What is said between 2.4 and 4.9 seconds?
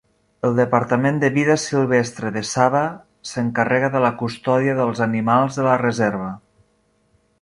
Sabah s'encarrega de la custòdia